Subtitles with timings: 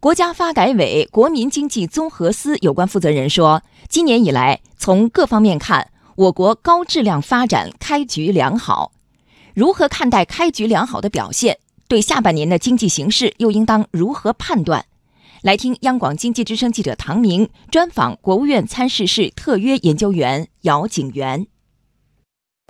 [0.00, 8.92] 国家发改委国民经济综合司有关负责人说，今年以来，从各方面看，我国高质量发展开局良好。
[9.52, 11.58] 如何看待开局良好的表现？
[11.86, 14.86] 对下半年的经济形势又应当如何判断？
[15.42, 21.46] 来听央广经济之声记者唐明专访国务院参事室特约研究员姚景元。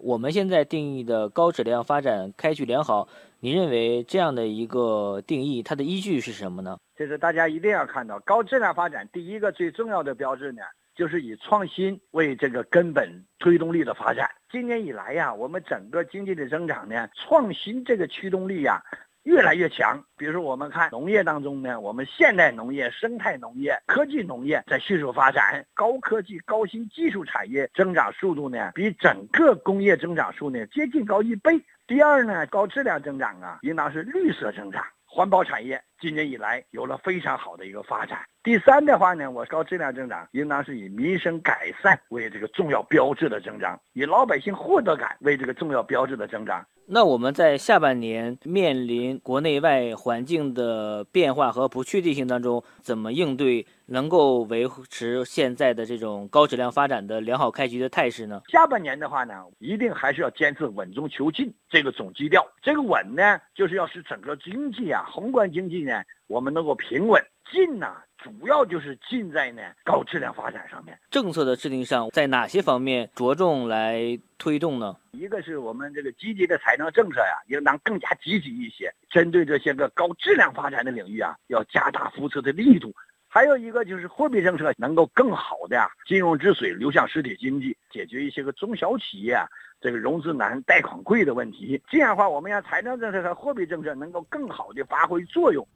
[0.00, 3.08] 我们现在定义的高质量发展开局良好，
[3.40, 6.76] 你认为这样的一个定义，它的依据是什么呢？
[6.96, 10.62] 就是大家一定要看到，高质量发展第一个最重要的标志呢，
[10.94, 14.30] 就是以创新为这个根本推动力的发展。
[14.50, 18.82] 今年以来呀，我们整个经济的增长呢，创新这个驱动力呀。
[19.24, 20.00] 越来越强。
[20.16, 31.60] 比如说，我们看农业当中呢，我们现代农业、生态农业、科技农业在迅速发展，高科技、高新技术产业增长速度呢，比整个工业增长数呢接近高一倍。
[31.88, 38.18] 第二呢，高质量增长啊，应当是绿色增长，环保产业今年以来有了非常好的一个发展。
[38.42, 46.66] 第三的话呢，我高质量增长应当是以民生改善为这个重要标志的增长，以老百姓获得感为这个重要标志的增长。
[46.88, 58.40] 那我们在下半年面临国内外环境的变化和不确定性当中，怎么应对，能够维持现在的这种高质量发展的良好开局的态势呢？
[58.46, 62.46] 下半年的话呢，一定还是要坚持稳中求进这个总基调。
[62.62, 67.20] 这个稳呢，就是要使整个经济啊，宏观经济呢，我们能够平稳。
[67.50, 70.98] 进呢，主要就是进在呢高质量发展上面。
[71.10, 74.96] 政策的制定上，在哪些方面着重来推动呢？
[75.12, 82.94] 一个是我们这个积极的财政政策呀，应当更加积极一些，针对这些个高质量发展的领域啊，要加大扶持的力度。
[83.28, 89.38] 还有一个就是货币政策能够更好的呀，金融之水流向实体经济，解决一些个中小企业
[89.80, 91.80] 这个融资难、贷款贵的问题。
[91.88, 95.66] 这样的话，我们让财政政策和货币政策能够更好的发挥作用。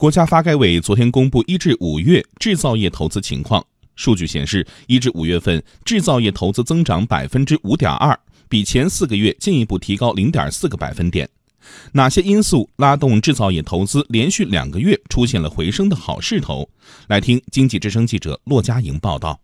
[0.00, 3.62] 国家发改委昨天公布一至五月制造业投资情况，
[3.96, 11.28] 数据显示，一至五月份制造业投资增长百分之五点二，比前四个月进一步提高零点四个百分点。
[11.92, 16.66] 哪些因素拉动制造业投资连续两个月出现了回升的好势头？
[17.08, 19.38] 来听经济之声记者骆佳莹报道。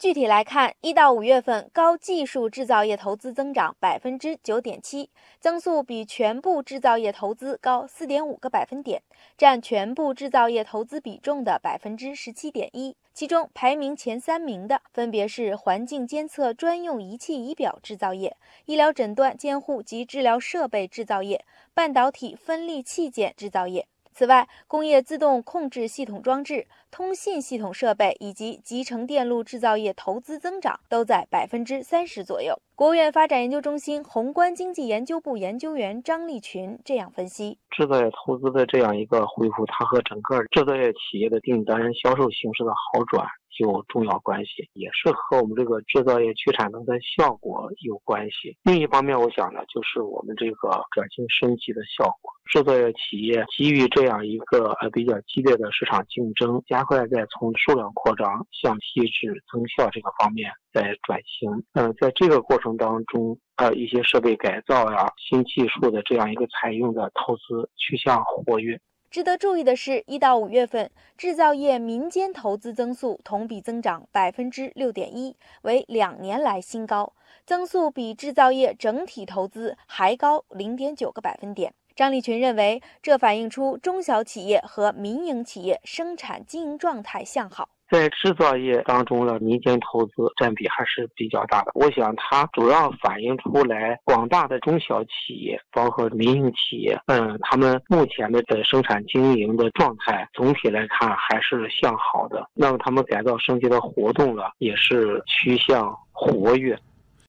[0.00, 9.02] 具体来看，一到五月份高技术制造业投资增长百分之九点七，增速比全部制造业投资高四点五个百分点，
[9.36, 12.96] 占全部制造业投资比重的百分之十七点一。
[13.12, 18.34] 其中排名前三名的分别是环境监测专用仪器仪表制造业、
[18.64, 21.44] 医疗诊断监护及治疗设备制造业、
[21.74, 23.86] 半导体分立器件制造业。
[24.20, 32.54] 此外，工业自动控制系统装置、通信系统设备以及集成电路制造业投资增长都在百分之三十左右。
[32.74, 43.26] 国务院发展研究中心宏观经济研究部研究员张立群这样分析：制造业投资的这样一个恢复，它和整个制造业企业的订单销售形势的好转。
[43.58, 48.56] 有重要关系，也是和我们这个制造业去产能的效果有关系。
[48.62, 52.32] 另一方面，我想呢，就是我们这个转型升级的效果。
[52.50, 61.62] 制造业企业基于这样一个呃比较激烈的市场竞争，加快在从数量扩张向细致增效这个方面在转型。
[61.74, 68.80] 嗯，在这个过程当中，呃，一些设备改造呀、新技术的这样一个采用的投资趋向活跃。
[69.10, 70.88] 值得注意的是，一到五月份，
[71.18, 77.12] 制造业民间投资增速同比增长百分之六点一，为两年来新高，
[77.44, 81.74] 增速比制造业整体投资还高零点九个百分点。
[81.96, 87.68] 张立群认为，这反映出中小企业和民营企业生产经营状态向好。
[87.90, 102.48] 在制造业当中的民间投资占比还是比较大的，我想它主要反映出来广大的中小企业，包括民营企业，嗯，他们目前的的生产经营的状态总体来看还是向好的。
[102.54, 106.78] 那么他们改造升级的活动呢，也是趋向活跃。